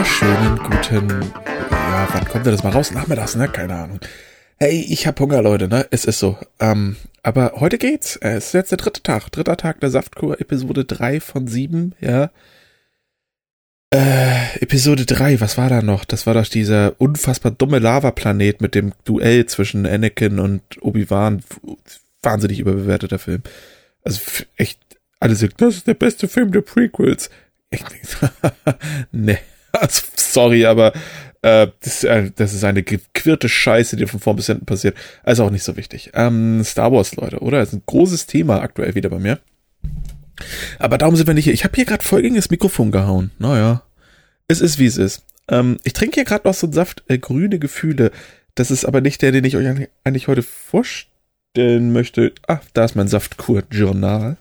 [0.00, 1.30] Wunderschönen guten,
[1.70, 2.90] ja, wann kommt denn das mal raus?
[2.90, 3.48] Nachmittags, ne?
[3.48, 4.00] Keine Ahnung.
[4.56, 5.86] Hey, ich hab Hunger, Leute, ne?
[5.90, 6.38] Es ist so.
[6.58, 8.16] Ähm, aber heute geht's.
[8.16, 9.30] Es ist jetzt der dritte Tag.
[9.30, 12.30] Dritter Tag der Saftkur, Episode 3 von 7, ja.
[13.90, 16.06] Äh, Episode 3, was war da noch?
[16.06, 21.42] Das war doch dieser unfassbar dumme Lavaplanet mit dem Duell zwischen Anakin und Obi-Wan.
[22.22, 23.42] Wahnsinnig überbewerteter Film.
[24.02, 24.22] Also
[24.56, 24.80] echt,
[25.18, 27.28] alle sagen, das ist der beste Film der Prequels.
[27.68, 27.84] Echt,
[29.12, 29.38] ne,
[29.72, 30.92] also, sorry, aber
[31.42, 34.96] äh, das, äh, das ist eine gequirlte Scheiße, die von vorn bis hinten passiert.
[35.22, 36.10] Also auch nicht so wichtig.
[36.14, 37.60] Ähm, Star Wars, Leute, oder?
[37.60, 39.38] Das ist ein großes Thema aktuell wieder bei mir.
[40.78, 41.54] Aber darum sind wir nicht hier.
[41.54, 43.30] Ich habe hier gerade voll gegen das Mikrofon gehauen.
[43.38, 43.82] Naja,
[44.48, 45.24] es ist wie es ist.
[45.48, 48.10] Ähm, ich trinke hier gerade noch so einen Saft äh, grüne Gefühle.
[48.54, 49.66] Das ist aber nicht der, den ich euch
[50.04, 52.32] eigentlich heute vorstellen möchte.
[52.46, 54.36] Ah, da ist mein Saftkur-Journal.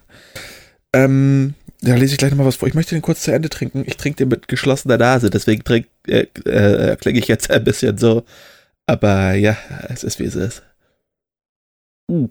[0.94, 2.67] Ähm, da lese ich gleich nochmal was vor.
[2.67, 3.83] Ich möchte den kurz zu Ende trinken.
[3.88, 7.97] Ich trinke den mit geschlossener Nase, deswegen trink, äh, äh, klinge ich jetzt ein bisschen
[7.97, 8.25] so.
[8.85, 9.58] Aber ja,
[9.89, 10.63] es ist wie es ist.
[12.09, 12.30] Uh.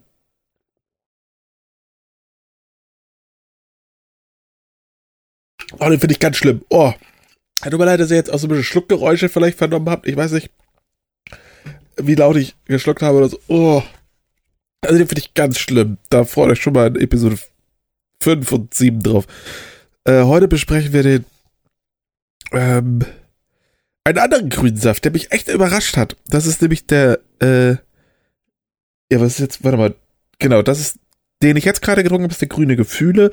[5.78, 6.62] Oh, den finde ich ganz schlimm.
[6.68, 6.92] Oh.
[7.62, 10.06] Tut mir leid, dass ihr jetzt auch so ein bisschen Schluckgeräusche vielleicht vernommen habt.
[10.06, 10.50] Ich weiß nicht,
[11.96, 13.38] wie laut ich geschluckt habe oder so.
[13.48, 13.82] Oh.
[14.82, 15.98] Also den finde ich ganz schlimm.
[16.10, 17.38] Da freut euch schon mal in Episode
[18.20, 19.26] 5 und 7 drauf.
[20.04, 21.24] Äh, heute besprechen wir den
[22.52, 23.00] ähm,
[24.04, 26.16] einen anderen grünen Saft, der mich echt überrascht hat.
[26.26, 27.76] Das ist nämlich der äh,
[29.10, 29.94] ja, was ist jetzt, warte mal,
[30.38, 30.98] genau, das ist,
[31.42, 33.30] den ich jetzt gerade getrunken habe, ist der grüne Gefühle.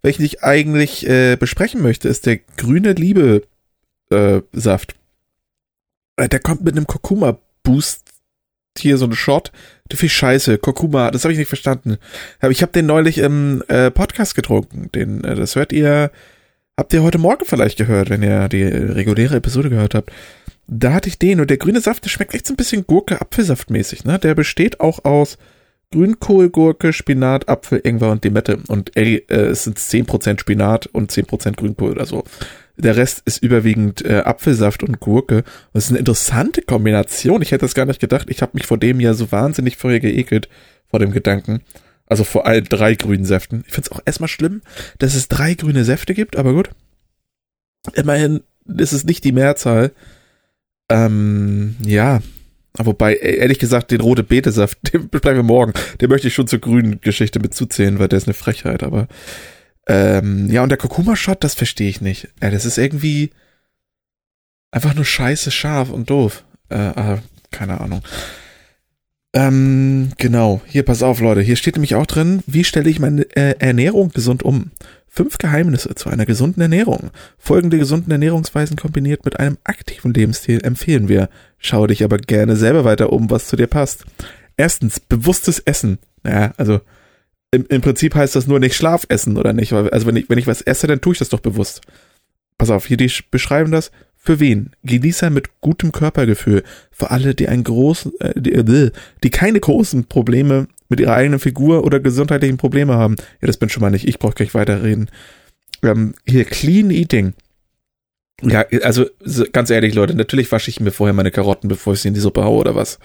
[0.00, 3.42] Welchen ich eigentlich äh, besprechen möchte, ist der grüne Liebe
[4.10, 4.94] äh, Saft.
[6.16, 8.07] Äh, der kommt mit einem Kurkuma Boost
[8.78, 9.52] hier so ein Shot.
[9.88, 11.96] Du viel Scheiße, Kurkuma, das habe ich nicht verstanden.
[12.50, 14.90] Ich habe den neulich im äh, Podcast getrunken.
[14.94, 16.10] Den, äh, das hört ihr,
[16.76, 20.12] habt ihr heute Morgen vielleicht gehört, wenn ihr die reguläre Episode gehört habt.
[20.66, 24.04] Da hatte ich den und der grüne Saft, der schmeckt echt so ein bisschen Gurke-Apfelsaftmäßig,
[24.04, 24.18] ne?
[24.18, 25.38] Der besteht auch aus
[25.90, 28.58] Grünkohl, Gurke, Spinat, Apfel, Ingwer und Limette.
[28.68, 32.24] Und ey, äh, es sind 10% Spinat und 10% Grünkohl oder so.
[32.78, 35.42] Der Rest ist überwiegend äh, Apfelsaft und Gurke.
[35.72, 37.42] Das ist eine interessante Kombination.
[37.42, 38.28] Ich hätte das gar nicht gedacht.
[38.30, 40.48] Ich habe mich vor dem ja so wahnsinnig vorher geekelt,
[40.88, 41.62] vor dem Gedanken.
[42.06, 43.64] Also vor allen drei grünen Säften.
[43.66, 44.62] Ich finde es auch erstmal schlimm,
[44.98, 46.70] dass es drei grüne Säfte gibt, aber gut.
[47.94, 49.92] Immerhin ist es nicht die Mehrzahl.
[50.88, 52.20] Ähm, ja.
[52.74, 55.72] Wobei, e-, ehrlich gesagt, den rote Betesaft, den bleiben wir morgen.
[56.00, 59.08] Den möchte ich schon zur grünen Geschichte mitzuzählen, weil der ist eine Frechheit, aber
[59.88, 62.28] ähm, ja, und der Kurkuma-Shot, das verstehe ich nicht.
[62.42, 63.30] Ja, das ist irgendwie
[64.70, 66.44] einfach nur scheiße scharf und doof.
[66.68, 67.18] Äh, ah,
[67.50, 68.02] keine Ahnung.
[69.32, 70.60] Ähm, genau.
[70.66, 71.40] Hier, pass auf, Leute.
[71.40, 74.70] Hier steht nämlich auch drin, wie stelle ich meine äh, Ernährung gesund um?
[75.06, 77.10] Fünf Geheimnisse zu einer gesunden Ernährung.
[77.38, 81.30] Folgende gesunden Ernährungsweisen kombiniert mit einem aktiven Lebensstil empfehlen wir.
[81.58, 84.04] Schau dich aber gerne selber weiter um, was zu dir passt.
[84.56, 85.98] Erstens, bewusstes Essen.
[86.22, 86.80] Naja, also
[87.50, 89.72] im, im Prinzip heißt das nur nicht Schlafessen oder nicht.
[89.72, 91.80] Also wenn ich, wenn ich was esse, dann tue ich das doch bewusst.
[92.58, 93.90] Pass auf, hier die beschreiben das.
[94.16, 94.70] Für wen?
[94.82, 96.64] Genießer mit gutem Körpergefühl.
[96.90, 98.90] Für alle, die einen großen, äh, die, äh,
[99.22, 103.16] die keine großen Probleme mit ihrer eigenen Figur oder gesundheitlichen Probleme haben.
[103.40, 104.08] Ja, das bin schon mal nicht.
[104.08, 105.10] Ich brauche gleich weiterreden.
[105.82, 107.34] Ähm, hier, Clean Eating.
[108.42, 109.06] Ja, also
[109.52, 112.20] ganz ehrlich, Leute, natürlich wasche ich mir vorher meine Karotten, bevor ich sie in die
[112.20, 112.98] Suppe haue oder was.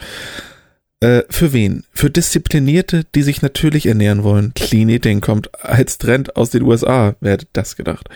[1.03, 1.83] Äh, für wen?
[1.91, 4.53] Für Disziplinierte, die sich natürlich ernähren wollen.
[4.53, 8.07] Clean Eating kommt als Trend aus den USA, wer hätte das gedacht.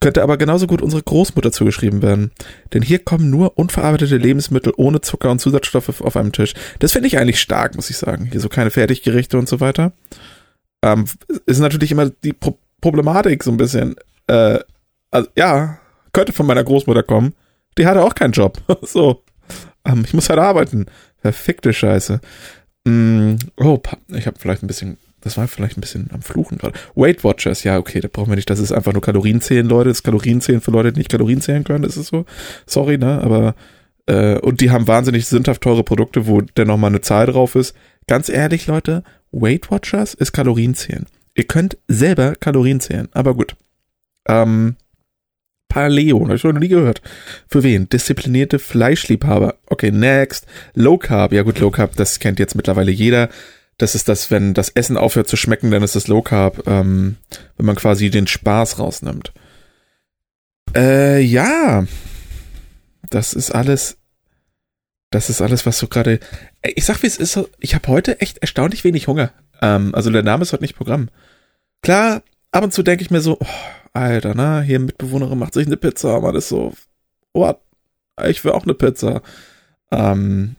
[0.00, 2.30] Könnte aber genauso gut unsere Großmutter zugeschrieben werden.
[2.72, 6.54] Denn hier kommen nur unverarbeitete Lebensmittel ohne Zucker und Zusatzstoffe auf einem Tisch.
[6.78, 8.30] Das finde ich eigentlich stark, muss ich sagen.
[8.32, 9.92] Hier so keine Fertiggerichte und so weiter.
[10.82, 11.04] Ähm,
[11.44, 13.96] ist natürlich immer die Pro Problematik so ein bisschen.
[14.28, 14.60] Äh,
[15.10, 15.78] also, ja,
[16.14, 17.34] könnte von meiner Großmutter kommen.
[17.76, 18.56] Die hatte auch keinen Job.
[18.80, 19.22] so.
[19.84, 20.86] Ähm, ich muss halt arbeiten.
[21.22, 22.20] Verfickte Scheiße.
[22.84, 23.78] Mm, oh,
[24.08, 26.78] ich habe vielleicht ein bisschen, das war vielleicht ein bisschen am Fluchen gerade.
[26.94, 29.90] Weight Watchers, ja, okay, da brauchen wir nicht, das ist einfach nur Kalorienzählen, Leute.
[29.90, 32.24] Das ist Kalorienzählen für Leute, die nicht Kalorien zählen können, das ist so.
[32.66, 33.54] Sorry, ne, aber,
[34.06, 37.74] äh, und die haben wahnsinnig sündhaft teure Produkte, wo dann nochmal eine Zahl drauf ist.
[38.06, 41.06] Ganz ehrlich, Leute, Weight Watchers ist Kalorienzählen.
[41.34, 43.56] Ihr könnt selber Kalorien zählen, aber gut.
[44.26, 44.76] Ähm,
[45.70, 47.00] Paleo, habe ich noch nie gehört.
[47.48, 47.88] Für wen?
[47.88, 49.54] Disziplinierte Fleischliebhaber.
[49.66, 50.46] Okay, next.
[50.74, 51.32] Low Carb.
[51.32, 53.30] Ja gut, Low Carb, das kennt jetzt mittlerweile jeder.
[53.78, 57.16] Das ist das, wenn das Essen aufhört zu schmecken, dann ist das Low Carb, ähm,
[57.56, 59.32] wenn man quasi den Spaß rausnimmt.
[60.76, 61.86] Äh, ja.
[63.08, 63.96] Das ist alles.
[65.10, 66.20] Das ist alles, was so gerade.
[66.62, 67.38] Ich sag, wie es ist.
[67.58, 69.32] Ich habe heute echt erstaunlich wenig Hunger.
[69.62, 71.08] Ähm, also der Name ist heute nicht Programm.
[71.82, 73.46] Klar, ab und zu denke ich mir so, oh,
[73.92, 74.62] Alter, ne?
[74.62, 76.72] Hier Mitbewohnerin macht sich eine Pizza, man ist so,
[77.32, 77.60] what?
[78.26, 79.22] Ich will auch eine Pizza.
[79.90, 80.56] Ähm,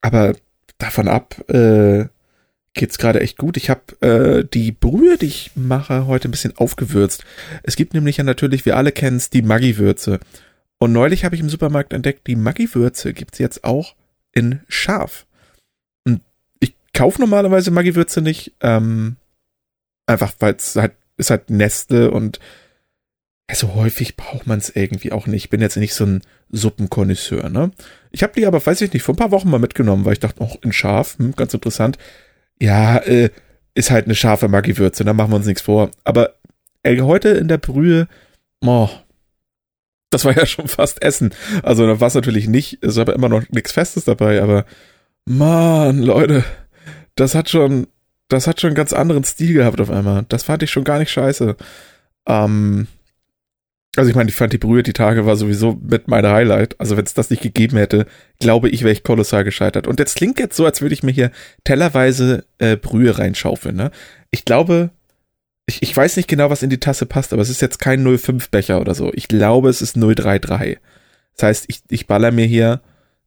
[0.00, 0.34] aber
[0.78, 2.06] davon ab, äh,
[2.74, 3.56] geht's gerade echt gut.
[3.56, 7.24] Ich habe äh, die Brühe, die ich mache, heute ein bisschen aufgewürzt.
[7.62, 10.20] Es gibt nämlich ja natürlich, wir alle kennen es, die Maggi-Würze.
[10.78, 13.96] Und neulich habe ich im Supermarkt entdeckt, die Maggi-Würze gibt's jetzt auch
[14.32, 15.26] in scharf.
[16.04, 16.22] Und
[16.60, 19.16] ich kaufe normalerweise Maggi-Würze nicht, ähm,
[20.06, 22.40] einfach weil es halt, ist halt Nestle und
[23.48, 25.44] ja, so häufig braucht man es irgendwie auch nicht.
[25.44, 27.70] Ich bin jetzt nicht so ein Suppenkonnoisseur, ne?
[28.10, 30.20] Ich habe die aber, weiß ich nicht, vor ein paar Wochen mal mitgenommen, weil ich
[30.20, 31.98] dachte, auch in scharf, hm, ganz interessant
[32.60, 33.30] ja, äh,
[33.74, 35.90] ist halt eine scharfe Maggi-Würze, da machen wir uns nichts vor.
[36.04, 36.34] Aber
[36.82, 38.06] ey, heute in der Brühe,
[38.64, 38.90] oh,
[40.10, 41.34] das war ja schon fast Essen.
[41.62, 44.66] Also da war es natürlich nicht, ist aber immer noch nichts Festes dabei, aber
[45.26, 46.44] Mann, Leute,
[47.14, 47.86] das hat schon,
[48.32, 50.24] das hat schon einen ganz anderen Stil gehabt auf einmal.
[50.28, 51.56] Das fand ich schon gar nicht scheiße.
[52.26, 52.86] Ähm,
[53.96, 56.78] also ich meine, ich fand die Brühe die Tage war sowieso mit meiner Highlight.
[56.78, 58.06] Also wenn es das nicht gegeben hätte,
[58.38, 59.86] glaube ich, wäre ich kolossal gescheitert.
[59.86, 61.32] Und jetzt klingt jetzt so, als würde ich mir hier
[61.64, 63.74] tellerweise äh, Brühe reinschaufeln.
[63.74, 63.90] Ne?
[64.30, 64.90] Ich glaube,
[65.66, 68.04] ich, ich weiß nicht genau, was in die Tasse passt, aber es ist jetzt kein
[68.18, 69.12] 05 Becher oder so.
[69.12, 70.78] Ich glaube, es ist 033.
[71.36, 72.80] Das heißt, ich, ich baller mir hier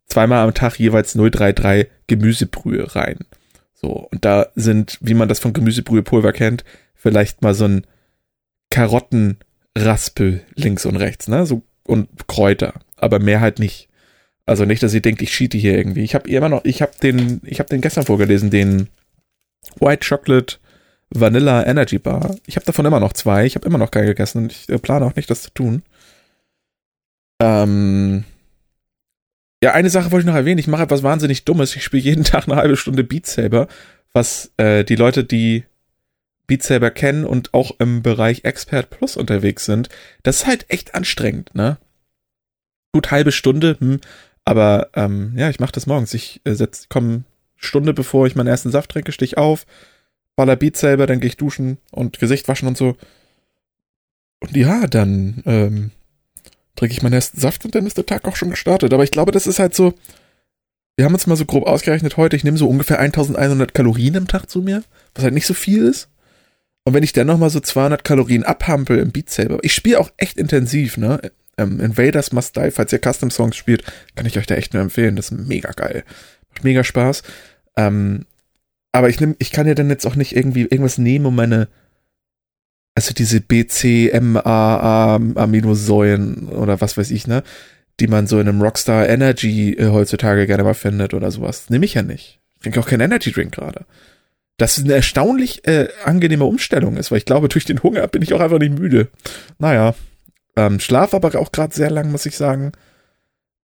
[0.08, 3.20] zweimal am Tag jeweils 033 Gemüsebrühe rein.
[3.84, 6.64] So, und da sind, wie man das von Gemüsebrühepulver kennt,
[6.96, 7.86] vielleicht mal so ein
[8.70, 9.38] Karotten
[9.78, 11.46] Raspel links und rechts, ne?
[11.46, 13.90] So und Kräuter, aber mehr halt nicht.
[14.46, 16.04] Also nicht, dass ihr denkt, ich cheate hier irgendwie.
[16.04, 18.88] Ich habe immer noch, ich habe den, ich habe den gestern vorgelesen, den
[19.80, 20.58] White Chocolate
[21.10, 22.36] Vanilla Energy Bar.
[22.46, 23.46] Ich habe davon immer noch zwei.
[23.46, 25.84] Ich habe immer noch keinen gegessen und ich äh, plane auch nicht, das zu tun.
[27.42, 28.24] Ähm,
[29.64, 30.60] ja, eine Sache wollte ich noch erwähnen.
[30.60, 31.74] Ich mache etwas wahnsinnig Dummes.
[31.74, 33.70] Ich spiele jeden Tag eine halbe Stunde Beat Saber,
[34.12, 35.64] was äh, die Leute, die
[36.48, 39.88] Beat Saber kennen und auch im Bereich Expert Plus unterwegs sind,
[40.22, 41.78] das ist halt echt anstrengend, ne?
[42.92, 44.02] Gut, halbe Stunde, hm,
[44.44, 46.14] aber ähm, ja, ich mache das morgens.
[46.14, 47.24] Ich äh, setz, komm
[47.56, 49.66] Stunde bevor ich meinen ersten Saft trinke, stich auf,
[50.36, 52.98] baller Beat Saber, dann gehe ich duschen und Gesicht waschen und so.
[54.42, 55.92] Und ja, dann ähm,
[56.76, 58.94] trinke ich meinen ersten Saft und dann ist der Tag auch schon gestartet.
[58.94, 59.94] Aber ich glaube, das ist halt so,
[60.96, 64.28] wir haben uns mal so grob ausgerechnet heute, ich nehme so ungefähr 1100 Kalorien im
[64.28, 64.84] Tag zu mir,
[65.16, 66.10] was halt nicht so viel ist.
[66.86, 70.12] Und wenn ich dann nochmal so 200 Kalorien abhampel im Beat Saber, ich spiele auch
[70.18, 71.32] echt intensiv, ne?
[71.58, 73.84] Ähm, Invaders Must Die, falls ihr Custom Songs spielt,
[74.16, 75.16] kann ich euch da echt nur empfehlen.
[75.16, 76.04] Das ist mega geil.
[76.50, 77.24] Macht mega Spaß.
[77.78, 78.26] Ähm,
[78.92, 81.68] aber ich nehm, ich kann ja dann jetzt auch nicht irgendwie irgendwas nehmen, um meine,
[82.96, 87.44] also diese BCMAA Aminosäuren oder was weiß ich, ne?
[88.00, 91.70] Die man so in einem Rockstar Energy äh, heutzutage gerne mal findet oder sowas.
[91.70, 92.40] Nehme ich ja nicht.
[92.56, 93.86] Ich trinke auch keinen Energy Drink gerade
[94.58, 98.34] das eine erstaunlich äh, angenehme Umstellung ist, weil ich glaube, durch den Hunger bin ich
[98.34, 99.08] auch einfach nicht müde.
[99.58, 99.96] Naja,
[100.56, 102.72] ähm, schlaf aber auch gerade sehr lang, muss ich sagen.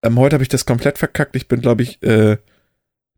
[0.02, 1.36] Ähm, heute habe ich das komplett verkackt.
[1.36, 2.38] Ich bin, glaube ich, äh,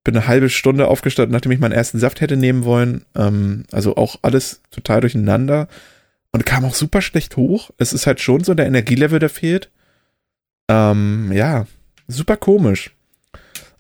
[0.02, 3.04] bin eine halbe Stunde aufgestanden, nachdem ich meinen ersten Saft hätte nehmen wollen.
[3.14, 5.68] Ähm, also auch alles total durcheinander
[6.32, 7.70] und kam auch super schlecht hoch.
[7.78, 9.70] Es ist halt schon so der Energielevel, der fehlt.
[10.70, 11.66] Ähm, ja,
[12.08, 12.94] super komisch.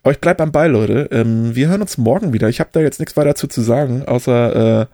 [0.02, 1.08] Aber ich bleib am Ball, Leute.
[1.12, 2.48] Ähm, wir hören uns morgen wieder.
[2.48, 4.86] Ich habe da jetzt nichts weiter dazu zu sagen, außer, äh,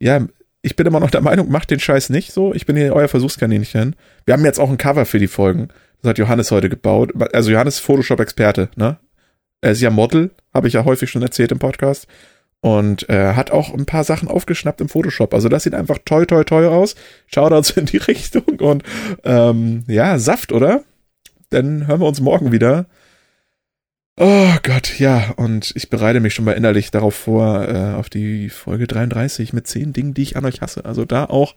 [0.00, 0.26] ja,
[0.62, 2.52] ich bin immer noch der Meinung, macht den Scheiß nicht so.
[2.54, 3.96] Ich bin hier euer Versuchskaninchen.
[4.24, 5.68] Wir haben jetzt auch ein Cover für die Folgen.
[6.00, 7.12] Das hat Johannes heute gebaut.
[7.32, 8.98] Also Johannes Photoshop-Experte, ne?
[9.60, 12.08] Er ist ja Model, habe ich ja häufig schon erzählt im Podcast.
[12.62, 15.34] Und äh, hat auch ein paar Sachen aufgeschnappt im Photoshop.
[15.34, 16.94] Also das sieht einfach toll, toll, toll aus.
[17.26, 18.60] Shoutouts in die Richtung.
[18.60, 18.84] Und
[19.24, 20.84] ähm, ja, Saft, oder?
[21.50, 22.86] Dann hören wir uns morgen wieder.
[24.16, 28.50] Oh Gott, ja, und ich bereite mich schon mal innerlich darauf vor, äh, auf die
[28.50, 30.84] Folge 33 mit zehn Dingen, die ich an euch hasse.
[30.84, 31.54] Also da auch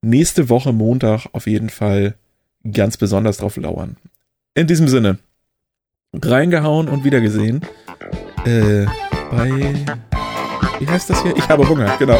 [0.00, 2.14] nächste Woche Montag auf jeden Fall
[2.70, 3.96] ganz besonders drauf lauern.
[4.54, 5.18] In diesem Sinne,
[6.14, 7.62] reingehauen und wiedergesehen.
[8.44, 8.86] Äh,
[9.30, 9.74] bei,
[10.78, 11.36] wie heißt das hier?
[11.36, 12.18] Ich habe Hunger, genau.